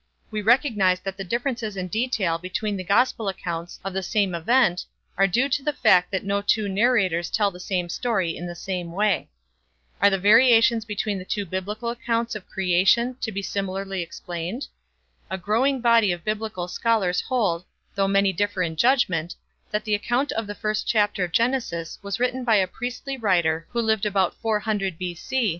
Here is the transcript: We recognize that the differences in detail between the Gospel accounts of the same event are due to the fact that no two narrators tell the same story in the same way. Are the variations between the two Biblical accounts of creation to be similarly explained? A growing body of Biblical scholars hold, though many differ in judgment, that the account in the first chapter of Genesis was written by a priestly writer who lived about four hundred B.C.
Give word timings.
We 0.31 0.41
recognize 0.41 0.99
that 1.01 1.15
the 1.15 1.23
differences 1.23 1.77
in 1.77 1.87
detail 1.87 2.39
between 2.39 2.75
the 2.75 2.83
Gospel 2.83 3.29
accounts 3.29 3.79
of 3.83 3.93
the 3.93 4.01
same 4.01 4.33
event 4.33 4.83
are 5.15 5.27
due 5.27 5.47
to 5.49 5.61
the 5.61 5.73
fact 5.77 6.09
that 6.11 6.23
no 6.25 6.41
two 6.41 6.67
narrators 6.67 7.29
tell 7.29 7.51
the 7.51 7.59
same 7.59 7.87
story 7.87 8.35
in 8.35 8.47
the 8.47 8.55
same 8.55 8.93
way. 8.93 9.29
Are 10.01 10.09
the 10.09 10.17
variations 10.17 10.85
between 10.85 11.19
the 11.19 11.23
two 11.23 11.45
Biblical 11.45 11.89
accounts 11.91 12.33
of 12.33 12.47
creation 12.47 13.15
to 13.21 13.31
be 13.31 13.43
similarly 13.43 14.01
explained? 14.01 14.65
A 15.29 15.37
growing 15.37 15.81
body 15.81 16.11
of 16.11 16.23
Biblical 16.25 16.67
scholars 16.67 17.21
hold, 17.21 17.63
though 17.93 18.07
many 18.07 18.33
differ 18.33 18.63
in 18.63 18.77
judgment, 18.77 19.35
that 19.69 19.83
the 19.85 19.93
account 19.93 20.33
in 20.35 20.47
the 20.47 20.55
first 20.55 20.87
chapter 20.87 21.23
of 21.25 21.31
Genesis 21.31 21.99
was 22.01 22.19
written 22.19 22.43
by 22.43 22.55
a 22.55 22.65
priestly 22.65 23.17
writer 23.17 23.67
who 23.69 23.79
lived 23.79 24.07
about 24.07 24.33
four 24.33 24.61
hundred 24.61 24.97
B.C. 24.97 25.49